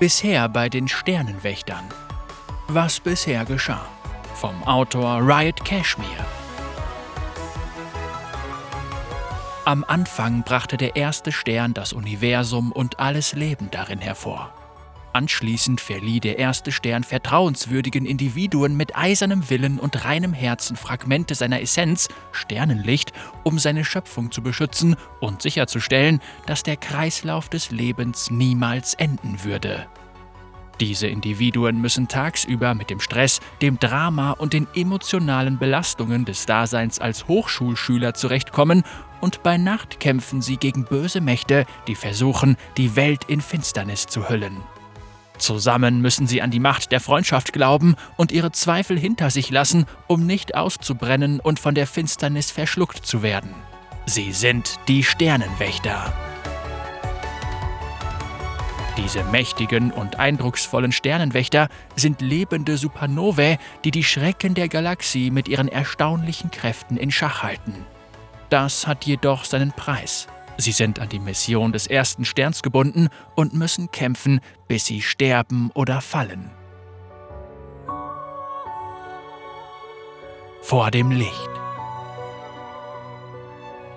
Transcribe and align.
Bisher 0.00 0.48
bei 0.48 0.70
den 0.70 0.88
Sternenwächtern. 0.88 1.84
Was 2.68 3.00
bisher 3.00 3.44
geschah. 3.44 3.84
Vom 4.34 4.64
Autor 4.64 5.18
Riot 5.20 5.62
Cashmere. 5.62 6.24
Am 9.66 9.84
Anfang 9.86 10.42
brachte 10.42 10.78
der 10.78 10.96
erste 10.96 11.32
Stern 11.32 11.74
das 11.74 11.92
Universum 11.92 12.72
und 12.72 12.98
alles 12.98 13.34
Leben 13.34 13.70
darin 13.70 13.98
hervor. 13.98 14.54
Anschließend 15.12 15.80
verlieh 15.80 16.20
der 16.20 16.38
erste 16.38 16.70
Stern 16.70 17.02
vertrauenswürdigen 17.02 18.06
Individuen 18.06 18.76
mit 18.76 18.96
eisernem 18.96 19.50
Willen 19.50 19.80
und 19.80 20.04
reinem 20.04 20.32
Herzen 20.32 20.76
Fragmente 20.76 21.34
seiner 21.34 21.60
Essenz, 21.60 22.08
Sternenlicht, 22.30 23.12
um 23.42 23.58
seine 23.58 23.84
Schöpfung 23.84 24.30
zu 24.30 24.40
beschützen 24.40 24.94
und 25.20 25.42
sicherzustellen, 25.42 26.20
dass 26.46 26.62
der 26.62 26.76
Kreislauf 26.76 27.48
des 27.48 27.72
Lebens 27.72 28.30
niemals 28.30 28.94
enden 28.94 29.42
würde. 29.42 29.88
Diese 30.78 31.08
Individuen 31.08 31.80
müssen 31.80 32.08
tagsüber 32.08 32.74
mit 32.74 32.88
dem 32.88 33.00
Stress, 33.00 33.40
dem 33.60 33.78
Drama 33.78 34.30
und 34.30 34.54
den 34.54 34.66
emotionalen 34.74 35.58
Belastungen 35.58 36.24
des 36.24 36.46
Daseins 36.46 37.00
als 37.00 37.28
Hochschulschüler 37.28 38.14
zurechtkommen 38.14 38.84
und 39.20 39.42
bei 39.42 39.58
Nacht 39.58 40.00
kämpfen 40.00 40.40
sie 40.40 40.56
gegen 40.56 40.84
böse 40.84 41.20
Mächte, 41.20 41.66
die 41.86 41.96
versuchen, 41.96 42.56
die 42.78 42.96
Welt 42.96 43.24
in 43.24 43.42
Finsternis 43.42 44.06
zu 44.06 44.30
hüllen. 44.30 44.62
Zusammen 45.40 46.02
müssen 46.02 46.26
sie 46.26 46.42
an 46.42 46.50
die 46.50 46.60
Macht 46.60 46.92
der 46.92 47.00
Freundschaft 47.00 47.54
glauben 47.54 47.96
und 48.18 48.30
ihre 48.30 48.52
Zweifel 48.52 48.98
hinter 48.98 49.30
sich 49.30 49.50
lassen, 49.50 49.86
um 50.06 50.26
nicht 50.26 50.54
auszubrennen 50.54 51.40
und 51.40 51.58
von 51.58 51.74
der 51.74 51.86
Finsternis 51.86 52.50
verschluckt 52.50 53.06
zu 53.06 53.22
werden. 53.22 53.54
Sie 54.04 54.32
sind 54.32 54.78
die 54.86 55.02
Sternenwächter. 55.02 56.12
Diese 58.98 59.24
mächtigen 59.24 59.92
und 59.92 60.18
eindrucksvollen 60.18 60.92
Sternenwächter 60.92 61.68
sind 61.96 62.20
lebende 62.20 62.76
Supernovae, 62.76 63.56
die 63.84 63.92
die 63.92 64.04
Schrecken 64.04 64.52
der 64.52 64.68
Galaxie 64.68 65.30
mit 65.30 65.48
ihren 65.48 65.68
erstaunlichen 65.68 66.50
Kräften 66.50 66.98
in 66.98 67.10
Schach 67.10 67.42
halten. 67.42 67.86
Das 68.50 68.86
hat 68.86 69.06
jedoch 69.06 69.46
seinen 69.46 69.72
Preis. 69.72 70.28
Sie 70.60 70.72
sind 70.72 70.98
an 70.98 71.08
die 71.08 71.18
Mission 71.18 71.72
des 71.72 71.86
ersten 71.86 72.26
Sterns 72.26 72.62
gebunden 72.62 73.08
und 73.34 73.54
müssen 73.54 73.90
kämpfen, 73.90 74.40
bis 74.68 74.84
sie 74.84 75.00
sterben 75.00 75.70
oder 75.72 76.02
fallen. 76.02 76.50
Vor 80.60 80.90
dem 80.90 81.10
Licht. 81.10 81.50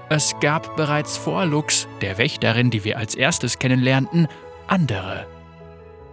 Es 0.10 0.34
gab 0.40 0.78
bereits 0.78 1.18
vor 1.18 1.46
Lux, 1.46 1.90
der 2.02 2.18
Wächterin, 2.18 2.70
die 2.70 2.86
wir 2.86 2.98
als 2.98 3.14
erstes 3.14 3.60
kennenlernten, 3.60 4.30
andere 4.68 5.28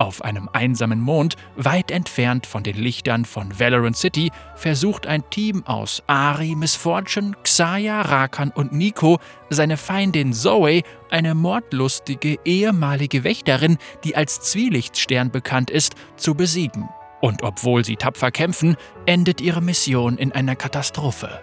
auf 0.01 0.25
einem 0.25 0.49
einsamen 0.53 1.01
Mond, 1.01 1.37
weit 1.57 1.91
entfernt 1.91 2.47
von 2.47 2.63
den 2.63 2.77
Lichtern 2.77 3.25
von 3.25 3.61
Valorant 3.61 3.97
City, 3.97 4.31
versucht 4.57 5.07
ein 5.07 5.29
Team 5.31 5.65
aus 5.67 6.03
Ari, 6.07 6.55
Miss 6.55 6.75
Fortune, 6.75 7.33
Xaya, 7.43 8.01
Rakan 8.01 8.51
und 8.51 8.73
Nico, 8.73 9.19
seine 9.51 9.77
Feindin 9.77 10.33
Zoe, 10.33 10.83
eine 11.11 11.35
mordlustige 11.35 12.39
ehemalige 12.45 13.25
Wächterin, 13.25 13.77
die 14.05 14.17
als 14.17 14.41
Zwielichtstern 14.41 15.31
bekannt 15.31 15.71
ist, 15.71 15.95
zu 16.17 16.35
besiegen. 16.35 16.89
Und 17.21 17.43
obwohl 17.43 17.85
sie 17.85 17.97
tapfer 17.97 18.31
kämpfen, 18.31 18.77
endet 19.05 19.43
ihre 19.43 19.61
Mission 19.61 20.17
in 20.17 20.33
einer 20.33 20.57
Katastrophe. 20.57 21.41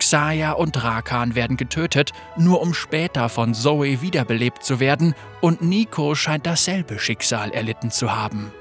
Xaya 0.00 0.52
und 0.52 0.82
Rakan 0.82 1.34
werden 1.34 1.56
getötet, 1.56 2.12
nur 2.36 2.60
um 2.60 2.74
später 2.74 3.28
von 3.28 3.54
Zoe 3.54 4.00
wiederbelebt 4.00 4.64
zu 4.64 4.80
werden, 4.80 5.14
und 5.40 5.62
Nico 5.62 6.14
scheint 6.14 6.46
dasselbe 6.46 6.98
Schicksal 6.98 7.50
erlitten 7.50 7.90
zu 7.90 8.12
haben. 8.12 8.52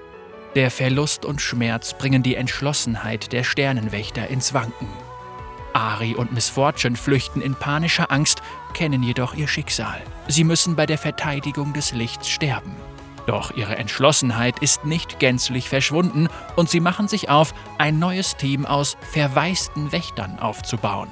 Der 0.56 0.70
Verlust 0.70 1.26
und 1.26 1.42
Schmerz 1.42 1.94
bringen 1.94 2.24
die 2.24 2.36
Entschlossenheit 2.36 3.32
der 3.32 3.44
Sternenwächter 3.44 4.28
ins 4.28 4.54
Wanken. 4.54 4.88
Ari 5.74 6.16
und 6.16 6.34
Miss 6.34 6.50
Fortune 6.50 6.96
flüchten 6.96 7.42
in 7.42 7.56
panischer 7.56 8.12
Angst, 8.12 8.42
kennen 8.74 9.02
jedoch 9.02 9.34
ihr 9.34 9.48
Schicksal. 9.48 10.02
Sie 10.28 10.44
müssen 10.44 10.76
bei 10.76 10.86
der 10.86 10.98
Verteidigung 10.98 11.74
des 11.74 11.94
Lichts 11.94 12.30
sterben. 12.30 12.76
Doch 13.28 13.56
ihre 13.56 13.76
Entschlossenheit 13.76 14.60
ist 14.60 14.86
nicht 14.86 15.20
gänzlich 15.20 15.70
verschwunden 15.70 16.30
und 16.56 16.70
sie 16.70 16.80
machen 16.80 17.08
sich 17.08 17.30
auf, 17.30 17.54
ein 17.78 18.00
neues 18.00 18.36
Team 18.38 18.66
aus 18.66 18.98
verwaisten 19.12 19.92
Wächtern 19.92 20.40
aufzubauen. 20.40 21.10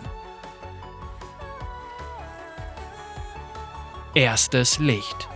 Erstes 4.17 4.79
Licht. 4.79 5.29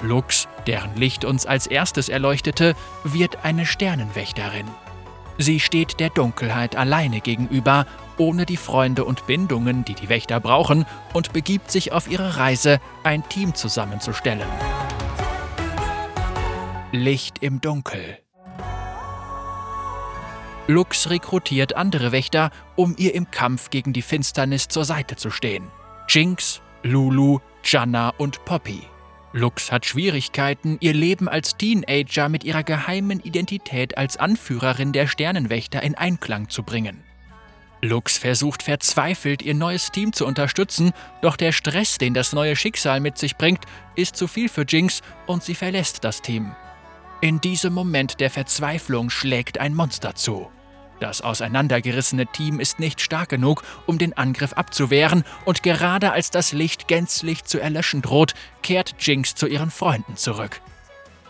Lux, 0.00 0.48
deren 0.66 0.96
Licht 0.96 1.24
uns 1.24 1.46
als 1.46 1.68
erstes 1.68 2.08
erleuchtete, 2.08 2.74
wird 3.04 3.44
eine 3.44 3.64
Sternenwächterin. 3.64 4.66
Sie 5.38 5.60
steht 5.60 6.00
der 6.00 6.10
Dunkelheit 6.10 6.74
alleine 6.74 7.20
gegenüber, 7.20 7.86
ohne 8.18 8.44
die 8.44 8.56
Freunde 8.56 9.04
und 9.04 9.28
Bindungen, 9.28 9.84
die 9.84 9.94
die 9.94 10.08
Wächter 10.08 10.40
brauchen, 10.40 10.84
und 11.12 11.32
begibt 11.32 11.70
sich 11.70 11.92
auf 11.92 12.10
ihre 12.10 12.38
Reise, 12.38 12.80
ein 13.04 13.22
Team 13.28 13.54
zusammenzustellen. 13.54 14.48
Licht 16.90 17.38
im 17.40 17.60
Dunkel. 17.60 18.18
Lux 20.66 21.08
rekrutiert 21.08 21.76
andere 21.76 22.10
Wächter, 22.10 22.50
um 22.74 22.96
ihr 22.98 23.14
im 23.14 23.30
Kampf 23.30 23.70
gegen 23.70 23.92
die 23.92 24.02
Finsternis 24.02 24.66
zur 24.66 24.84
Seite 24.84 25.14
zu 25.14 25.30
stehen. 25.30 25.70
Jinx, 26.08 26.60
Lulu, 26.82 27.38
Janna 27.64 28.10
und 28.18 28.44
Poppy. 28.44 28.82
Lux 29.32 29.72
hat 29.72 29.84
Schwierigkeiten, 29.84 30.76
ihr 30.80 30.92
Leben 30.92 31.28
als 31.28 31.56
Teenager 31.56 32.28
mit 32.28 32.44
ihrer 32.44 32.62
geheimen 32.62 33.20
Identität 33.20 33.98
als 33.98 34.16
Anführerin 34.16 34.92
der 34.92 35.08
Sternenwächter 35.08 35.82
in 35.82 35.96
Einklang 35.96 36.48
zu 36.50 36.62
bringen. 36.62 37.02
Lux 37.80 38.16
versucht 38.16 38.62
verzweifelt, 38.62 39.42
ihr 39.42 39.54
neues 39.54 39.90
Team 39.90 40.12
zu 40.12 40.24
unterstützen, 40.26 40.92
doch 41.20 41.36
der 41.36 41.52
Stress, 41.52 41.98
den 41.98 42.14
das 42.14 42.32
neue 42.32 42.54
Schicksal 42.54 43.00
mit 43.00 43.18
sich 43.18 43.36
bringt, 43.36 43.64
ist 43.96 44.16
zu 44.16 44.28
viel 44.28 44.48
für 44.48 44.64
Jinx 44.66 45.02
und 45.26 45.42
sie 45.42 45.54
verlässt 45.54 46.04
das 46.04 46.22
Team. 46.22 46.54
In 47.20 47.40
diesem 47.40 47.72
Moment 47.72 48.20
der 48.20 48.30
Verzweiflung 48.30 49.10
schlägt 49.10 49.58
ein 49.58 49.74
Monster 49.74 50.14
zu. 50.14 50.50
Das 51.04 51.20
auseinandergerissene 51.20 52.26
Team 52.26 52.60
ist 52.60 52.78
nicht 52.78 53.02
stark 53.02 53.28
genug, 53.28 53.62
um 53.84 53.98
den 53.98 54.16
Angriff 54.16 54.54
abzuwehren, 54.54 55.22
und 55.44 55.62
gerade 55.62 56.12
als 56.12 56.30
das 56.30 56.52
Licht 56.52 56.88
gänzlich 56.88 57.44
zu 57.44 57.60
erlöschen 57.60 58.00
droht, 58.00 58.32
kehrt 58.62 58.94
Jinx 59.00 59.34
zu 59.34 59.46
ihren 59.46 59.70
Freunden 59.70 60.16
zurück. 60.16 60.62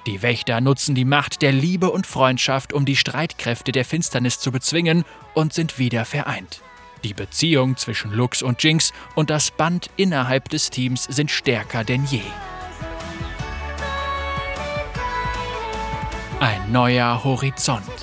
Die 0.06 0.22
Wächter 0.22 0.60
nutzen 0.60 0.94
die 0.94 1.04
Macht 1.04 1.42
der 1.42 1.50
Liebe 1.50 1.90
und 1.90 2.06
Freundschaft, 2.06 2.72
um 2.72 2.84
die 2.84 2.94
Streitkräfte 2.94 3.72
der 3.72 3.84
Finsternis 3.84 4.38
zu 4.38 4.52
bezwingen 4.52 5.04
und 5.34 5.52
sind 5.52 5.76
wieder 5.76 6.04
vereint. 6.04 6.60
Die 7.02 7.12
Beziehung 7.12 7.76
zwischen 7.76 8.12
Lux 8.12 8.42
und 8.42 8.62
Jinx 8.62 8.92
und 9.16 9.28
das 9.28 9.50
Band 9.50 9.91
innerhalb 9.96 10.50
des 10.50 10.70
Teams 10.70 11.02
sind 11.02 11.32
stärker 11.32 11.82
denn 11.82 12.04
je. 12.04 12.22
Ein 16.38 16.70
neuer 16.70 17.24
Horizont. 17.24 17.94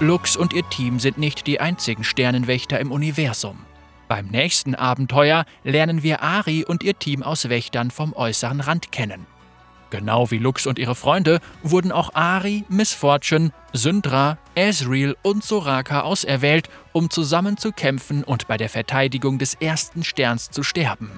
Lux 0.00 0.36
und 0.36 0.52
ihr 0.52 0.68
Team 0.68 1.00
sind 1.00 1.18
nicht 1.18 1.48
die 1.48 1.58
einzigen 1.58 2.04
Sternenwächter 2.04 2.78
im 2.78 2.92
Universum. 2.92 3.58
Beim 4.06 4.26
nächsten 4.26 4.76
Abenteuer 4.76 5.44
lernen 5.64 6.04
wir 6.04 6.22
Ari 6.22 6.64
und 6.64 6.84
ihr 6.84 6.96
Team 6.96 7.24
aus 7.24 7.48
Wächtern 7.48 7.90
vom 7.90 8.12
äußeren 8.12 8.60
Rand 8.60 8.92
kennen. 8.92 9.26
Genau 9.90 10.30
wie 10.30 10.38
Lux 10.38 10.68
und 10.68 10.78
ihre 10.78 10.94
Freunde 10.94 11.40
wurden 11.64 11.90
auch 11.90 12.14
Ari, 12.14 12.64
Miss 12.68 12.92
Fortune, 12.92 13.50
Syndra, 13.72 14.38
Ezreal 14.54 15.16
und 15.22 15.42
Soraka 15.42 16.02
auserwählt, 16.02 16.70
um 16.92 17.10
zusammen 17.10 17.56
zu 17.56 17.72
kämpfen 17.72 18.22
und 18.22 18.46
bei 18.46 18.56
der 18.56 18.68
Verteidigung 18.68 19.38
des 19.38 19.54
ersten 19.54 20.04
Sterns 20.04 20.50
zu 20.50 20.62
sterben. 20.62 21.10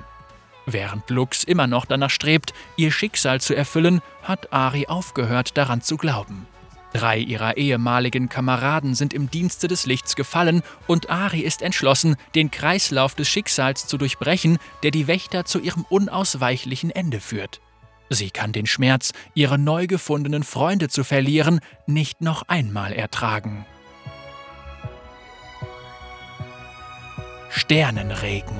Während 0.64 1.10
Lux 1.10 1.44
immer 1.44 1.66
noch 1.66 1.84
danach 1.84 2.10
strebt, 2.10 2.54
ihr 2.76 2.92
Schicksal 2.92 3.42
zu 3.42 3.54
erfüllen, 3.54 4.00
hat 4.22 4.54
Ari 4.54 4.86
aufgehört 4.86 5.58
daran 5.58 5.82
zu 5.82 5.98
glauben. 5.98 6.46
Drei 6.92 7.18
ihrer 7.18 7.56
ehemaligen 7.56 8.28
Kameraden 8.28 8.94
sind 8.94 9.14
im 9.14 9.30
Dienste 9.30 9.68
des 9.68 9.86
Lichts 9.86 10.16
gefallen 10.16 10.62
und 10.86 11.08
Ari 11.08 11.40
ist 11.40 11.62
entschlossen, 11.62 12.16
den 12.34 12.50
Kreislauf 12.50 13.14
des 13.14 13.28
Schicksals 13.28 13.86
zu 13.86 13.96
durchbrechen, 13.96 14.58
der 14.82 14.90
die 14.90 15.06
Wächter 15.06 15.44
zu 15.44 15.60
ihrem 15.60 15.84
unausweichlichen 15.88 16.90
Ende 16.90 17.20
führt. 17.20 17.60
Sie 18.08 18.30
kann 18.30 18.50
den 18.52 18.66
Schmerz, 18.66 19.12
ihre 19.34 19.56
neu 19.56 19.86
gefundenen 19.86 20.42
Freunde 20.42 20.88
zu 20.88 21.04
verlieren, 21.04 21.60
nicht 21.86 22.20
noch 22.22 22.42
einmal 22.48 22.92
ertragen. 22.92 23.64
Sternenregen 27.50 28.56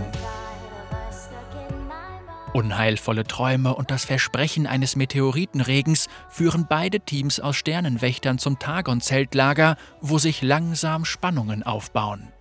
Unheilvolle 2.52 3.25
Träume 3.25 3.75
und 3.75 3.93
das 3.93 4.05
Versprechen 4.05 4.67
eines 4.67 4.97
Meteoritenregens 4.97 6.08
führen 6.29 6.67
beide 6.69 6.99
Teams 6.99 7.38
aus 7.38 7.55
Sternenwächtern 7.55 8.38
zum 8.38 8.58
Tagon-Zeltlager, 8.58 9.76
wo 10.00 10.19
sich 10.19 10.43
langsam 10.43 11.05
Spannungen 11.05 11.62
aufbauen. 11.62 12.32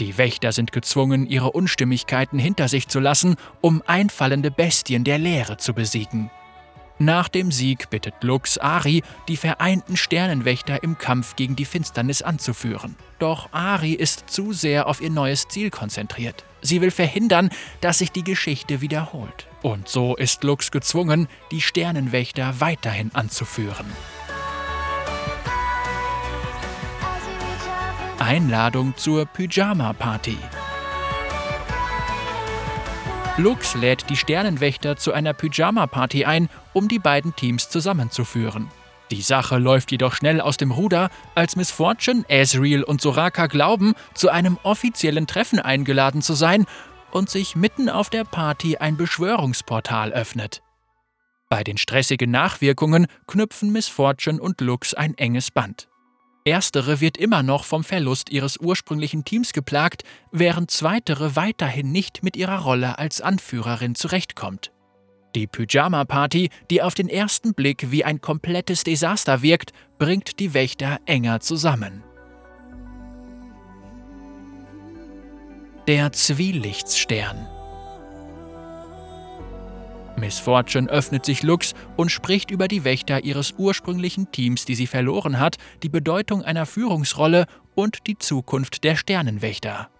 Die 0.00 0.18
Wächter 0.18 0.52
sind 0.52 0.72
gezwungen, 0.72 1.26
ihre 1.26 1.52
Unstimmigkeiten 1.52 2.38
hinter 2.38 2.68
sich 2.68 2.88
zu 2.88 3.00
lassen, 3.00 3.36
um 3.62 3.82
einfallende 3.86 4.50
Bestien 4.50 5.02
der 5.02 5.18
Leere 5.18 5.56
zu 5.56 5.72
besiegen. 5.72 6.30
Nach 6.98 7.28
dem 7.28 7.50
Sieg 7.50 7.90
bittet 7.90 8.22
Lux 8.22 8.58
Ari, 8.58 9.02
die 9.28 9.36
vereinten 9.36 9.96
Sternenwächter 9.96 10.82
im 10.82 10.98
Kampf 10.98 11.36
gegen 11.36 11.56
die 11.56 11.64
Finsternis 11.64 12.22
anzuführen. 12.22 12.96
Doch 13.18 13.48
Ari 13.52 13.94
ist 13.94 14.28
zu 14.28 14.52
sehr 14.52 14.86
auf 14.88 15.00
ihr 15.00 15.10
neues 15.10 15.48
Ziel 15.48 15.70
konzentriert. 15.70 16.44
Sie 16.60 16.80
will 16.80 16.90
verhindern, 16.90 17.50
dass 17.80 17.98
sich 17.98 18.12
die 18.12 18.24
Geschichte 18.24 18.80
wiederholt. 18.80 19.48
Und 19.64 19.88
so 19.88 20.14
ist 20.14 20.44
Lux 20.44 20.70
gezwungen, 20.70 21.26
die 21.50 21.62
Sternenwächter 21.62 22.60
weiterhin 22.60 23.14
anzuführen. 23.14 23.86
Einladung 28.18 28.94
zur 28.98 29.24
Pyjama-Party. 29.24 30.36
Lux 33.38 33.74
lädt 33.74 34.10
die 34.10 34.16
Sternenwächter 34.16 34.96
zu 34.96 35.14
einer 35.14 35.32
Pyjama-Party 35.32 36.26
ein, 36.26 36.50
um 36.74 36.86
die 36.88 36.98
beiden 36.98 37.34
Teams 37.34 37.70
zusammenzuführen. 37.70 38.70
Die 39.10 39.22
Sache 39.22 39.56
läuft 39.56 39.92
jedoch 39.92 40.12
schnell 40.12 40.42
aus 40.42 40.58
dem 40.58 40.72
Ruder, 40.72 41.08
als 41.34 41.56
Miss 41.56 41.70
Fortune, 41.70 42.26
Asriel 42.28 42.82
und 42.82 43.00
Soraka 43.00 43.46
glauben, 43.46 43.94
zu 44.12 44.28
einem 44.28 44.58
offiziellen 44.62 45.26
Treffen 45.26 45.58
eingeladen 45.58 46.20
zu 46.20 46.34
sein 46.34 46.66
und 47.14 47.30
sich 47.30 47.56
mitten 47.56 47.88
auf 47.88 48.10
der 48.10 48.24
Party 48.24 48.76
ein 48.76 48.96
Beschwörungsportal 48.98 50.12
öffnet. 50.12 50.62
Bei 51.48 51.62
den 51.62 51.78
stressigen 51.78 52.30
Nachwirkungen 52.30 53.06
knüpfen 53.26 53.70
Miss 53.70 53.88
Fortune 53.88 54.40
und 54.40 54.60
Lux 54.60 54.92
ein 54.92 55.16
enges 55.16 55.50
Band. 55.50 55.88
Erstere 56.44 57.00
wird 57.00 57.16
immer 57.16 57.42
noch 57.42 57.64
vom 57.64 57.84
Verlust 57.84 58.30
ihres 58.30 58.58
ursprünglichen 58.58 59.24
Teams 59.24 59.52
geplagt, 59.52 60.02
während 60.30 60.70
zweitere 60.70 61.36
weiterhin 61.36 61.90
nicht 61.90 62.22
mit 62.22 62.36
ihrer 62.36 62.58
Rolle 62.58 62.98
als 62.98 63.22
Anführerin 63.22 63.94
zurechtkommt. 63.94 64.72
Die 65.34 65.46
Pyjama-Party, 65.46 66.50
die 66.70 66.82
auf 66.82 66.94
den 66.94 67.08
ersten 67.08 67.54
Blick 67.54 67.90
wie 67.90 68.04
ein 68.04 68.20
komplettes 68.20 68.84
Desaster 68.84 69.42
wirkt, 69.42 69.72
bringt 69.98 70.38
die 70.38 70.52
Wächter 70.52 70.98
enger 71.06 71.40
zusammen. 71.40 72.04
Der 75.86 76.12
Zwielichtsstern 76.12 77.46
Miss 80.16 80.38
Fortune 80.38 80.88
öffnet 80.88 81.26
sich 81.26 81.42
Lux 81.42 81.74
und 81.96 82.10
spricht 82.10 82.50
über 82.50 82.68
die 82.68 82.84
Wächter 82.84 83.22
ihres 83.22 83.52
ursprünglichen 83.58 84.32
Teams, 84.32 84.64
die 84.64 84.76
sie 84.76 84.86
verloren 84.86 85.38
hat, 85.38 85.58
die 85.82 85.90
Bedeutung 85.90 86.42
einer 86.42 86.64
Führungsrolle 86.64 87.44
und 87.74 88.06
die 88.06 88.16
Zukunft 88.16 88.82
der 88.82 88.96
Sternenwächter. 88.96 89.90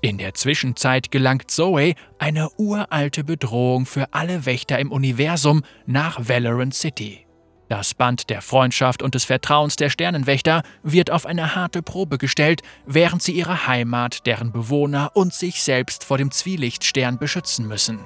In 0.00 0.16
der 0.16 0.32
Zwischenzeit 0.32 1.10
gelangt 1.10 1.50
Zoe, 1.50 1.92
eine 2.18 2.48
uralte 2.56 3.22
Bedrohung 3.22 3.84
für 3.84 4.14
alle 4.14 4.46
Wächter 4.46 4.78
im 4.78 4.90
Universum, 4.90 5.62
nach 5.84 6.26
Valorant 6.26 6.72
City. 6.72 7.26
Das 7.72 7.94
Band 7.94 8.28
der 8.28 8.42
Freundschaft 8.42 9.02
und 9.02 9.14
des 9.14 9.24
Vertrauens 9.24 9.76
der 9.76 9.88
Sternenwächter 9.88 10.62
wird 10.82 11.10
auf 11.10 11.24
eine 11.24 11.54
harte 11.54 11.80
Probe 11.80 12.18
gestellt, 12.18 12.60
während 12.84 13.22
sie 13.22 13.32
ihre 13.32 13.66
Heimat, 13.66 14.26
deren 14.26 14.52
Bewohner 14.52 15.12
und 15.14 15.32
sich 15.32 15.62
selbst 15.62 16.04
vor 16.04 16.18
dem 16.18 16.30
Zwielichtstern 16.30 17.16
beschützen 17.16 17.66
müssen. 17.66 18.00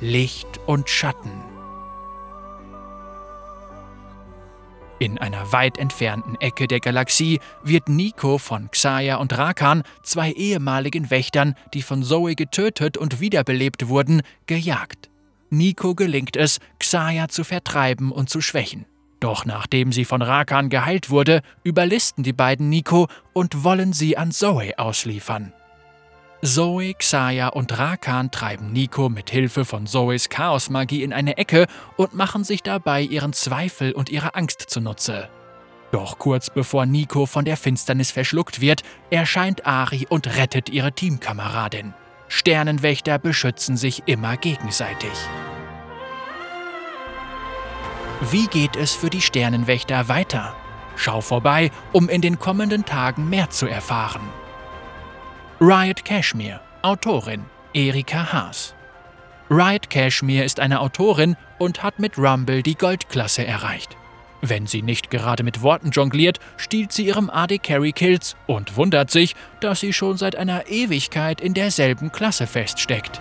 Licht 0.00 0.58
und 0.64 0.88
Schatten. 0.88 1.42
In 4.98 5.18
einer 5.18 5.52
weit 5.52 5.76
entfernten 5.76 6.36
Ecke 6.40 6.68
der 6.68 6.80
Galaxie 6.80 7.38
wird 7.62 7.90
Nico 7.90 8.38
von 8.38 8.70
Xaya 8.70 9.16
und 9.16 9.36
Rakan, 9.36 9.82
zwei 10.02 10.32
ehemaligen 10.32 11.10
Wächtern, 11.10 11.54
die 11.74 11.82
von 11.82 12.02
Zoe 12.02 12.34
getötet 12.34 12.96
und 12.96 13.20
wiederbelebt 13.20 13.88
wurden, 13.88 14.22
gejagt. 14.46 15.10
Nico 15.50 15.94
gelingt 15.94 16.36
es, 16.36 16.58
Xaya 16.78 17.28
zu 17.28 17.44
vertreiben 17.44 18.12
und 18.12 18.28
zu 18.28 18.40
schwächen. 18.40 18.86
Doch 19.20 19.44
nachdem 19.44 19.92
sie 19.92 20.04
von 20.04 20.22
Rakan 20.22 20.68
geheilt 20.68 21.10
wurde, 21.10 21.42
überlisten 21.64 22.22
die 22.22 22.32
beiden 22.32 22.68
Nico 22.68 23.08
und 23.32 23.64
wollen 23.64 23.92
sie 23.92 24.16
an 24.16 24.30
Zoe 24.30 24.78
ausliefern. 24.78 25.52
Zoe, 26.40 26.94
Xaya 26.94 27.48
und 27.48 27.76
Rakan 27.76 28.30
treiben 28.30 28.72
Nico 28.72 29.08
mit 29.08 29.30
Hilfe 29.30 29.64
von 29.64 29.88
Zoes 29.88 30.28
Chaosmagie 30.28 31.02
in 31.02 31.12
eine 31.12 31.36
Ecke 31.36 31.66
und 31.96 32.14
machen 32.14 32.44
sich 32.44 32.62
dabei 32.62 33.02
ihren 33.02 33.32
Zweifel 33.32 33.90
und 33.90 34.08
ihre 34.08 34.36
Angst 34.36 34.66
zunutze. 34.68 35.28
Doch 35.90 36.18
kurz 36.18 36.50
bevor 36.50 36.86
Nico 36.86 37.26
von 37.26 37.44
der 37.44 37.56
Finsternis 37.56 38.12
verschluckt 38.12 38.60
wird, 38.60 38.82
erscheint 39.10 39.66
Ari 39.66 40.06
und 40.08 40.36
rettet 40.36 40.68
ihre 40.68 40.92
Teamkameradin. 40.92 41.92
Sternenwächter 42.28 43.18
beschützen 43.18 43.76
sich 43.76 44.02
immer 44.06 44.36
gegenseitig. 44.36 45.12
Wie 48.30 48.46
geht 48.46 48.76
es 48.76 48.94
für 48.94 49.10
die 49.10 49.22
Sternenwächter 49.22 50.08
weiter? 50.08 50.54
Schau 50.96 51.20
vorbei, 51.20 51.70
um 51.92 52.08
in 52.08 52.20
den 52.20 52.38
kommenden 52.38 52.84
Tagen 52.84 53.28
mehr 53.28 53.50
zu 53.50 53.66
erfahren. 53.66 54.28
Riot 55.60 56.04
Cashmere, 56.04 56.60
Autorin 56.82 57.44
Erika 57.72 58.32
Haas. 58.32 58.74
Riot 59.50 59.88
Cashmere 59.88 60.44
ist 60.44 60.58
eine 60.58 60.80
Autorin 60.80 61.36
und 61.58 61.82
hat 61.82 61.98
mit 61.98 62.18
Rumble 62.18 62.62
die 62.62 62.74
Goldklasse 62.74 63.46
erreicht. 63.46 63.96
Wenn 64.40 64.66
sie 64.66 64.82
nicht 64.82 65.10
gerade 65.10 65.42
mit 65.42 65.62
Worten 65.62 65.90
jongliert, 65.90 66.38
stiehlt 66.56 66.92
sie 66.92 67.06
ihrem 67.06 67.28
AD 67.28 67.58
Carry 67.58 67.92
Kills 67.92 68.36
und 68.46 68.76
wundert 68.76 69.10
sich, 69.10 69.34
dass 69.60 69.80
sie 69.80 69.92
schon 69.92 70.16
seit 70.16 70.36
einer 70.36 70.68
Ewigkeit 70.68 71.40
in 71.40 71.54
derselben 71.54 72.12
Klasse 72.12 72.46
feststeckt. 72.46 73.20